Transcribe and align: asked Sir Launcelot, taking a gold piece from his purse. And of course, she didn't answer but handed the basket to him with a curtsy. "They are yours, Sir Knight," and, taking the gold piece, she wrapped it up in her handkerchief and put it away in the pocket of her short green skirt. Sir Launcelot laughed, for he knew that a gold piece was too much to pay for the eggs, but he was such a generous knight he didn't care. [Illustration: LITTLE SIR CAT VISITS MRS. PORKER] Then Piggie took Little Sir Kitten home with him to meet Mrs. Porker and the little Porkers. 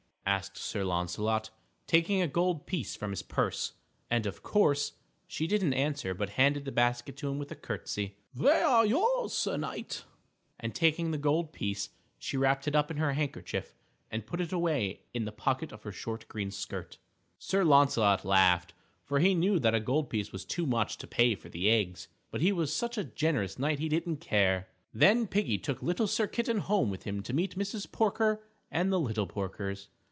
asked 0.23 0.55
Sir 0.57 0.85
Launcelot, 0.85 1.49
taking 1.87 2.21
a 2.21 2.27
gold 2.27 2.65
piece 2.65 2.95
from 2.95 3.09
his 3.09 3.21
purse. 3.21 3.73
And 4.09 4.25
of 4.25 4.41
course, 4.41 4.93
she 5.27 5.45
didn't 5.45 5.73
answer 5.73 6.13
but 6.13 6.29
handed 6.29 6.63
the 6.63 6.71
basket 6.71 7.17
to 7.17 7.27
him 7.27 7.37
with 7.37 7.51
a 7.51 7.55
curtsy. 7.55 8.15
"They 8.33 8.61
are 8.61 8.85
yours, 8.85 9.33
Sir 9.33 9.57
Knight," 9.57 10.05
and, 10.57 10.73
taking 10.73 11.11
the 11.11 11.17
gold 11.17 11.51
piece, 11.51 11.89
she 12.17 12.37
wrapped 12.37 12.65
it 12.65 12.75
up 12.77 12.89
in 12.89 12.95
her 12.95 13.11
handkerchief 13.11 13.73
and 14.09 14.25
put 14.25 14.39
it 14.39 14.53
away 14.53 15.01
in 15.13 15.25
the 15.25 15.33
pocket 15.33 15.73
of 15.73 15.83
her 15.83 15.91
short 15.91 16.25
green 16.29 16.51
skirt. 16.51 16.97
Sir 17.37 17.65
Launcelot 17.65 18.23
laughed, 18.23 18.73
for 19.03 19.19
he 19.19 19.35
knew 19.35 19.59
that 19.59 19.75
a 19.75 19.81
gold 19.81 20.09
piece 20.09 20.31
was 20.31 20.45
too 20.45 20.65
much 20.65 20.97
to 20.99 21.07
pay 21.07 21.35
for 21.35 21.49
the 21.49 21.69
eggs, 21.69 22.07
but 22.29 22.39
he 22.39 22.53
was 22.53 22.73
such 22.73 22.97
a 22.97 23.03
generous 23.03 23.59
knight 23.59 23.79
he 23.79 23.89
didn't 23.89 24.17
care. 24.17 24.69
[Illustration: 24.93 24.93
LITTLE 24.93 24.95
SIR 24.95 25.01
CAT 25.01 25.17
VISITS 25.17 25.19
MRS. 25.19 25.19
PORKER] 25.19 25.27
Then 25.27 25.43
Piggie 25.43 25.63
took 25.63 25.83
Little 25.83 26.07
Sir 26.07 26.27
Kitten 26.27 26.57
home 26.59 26.89
with 26.89 27.03
him 27.03 27.21
to 27.21 27.33
meet 27.33 27.55
Mrs. 27.57 27.91
Porker 27.91 28.43
and 28.71 28.93
the 28.93 28.99
little 28.99 29.27
Porkers. 29.27 29.87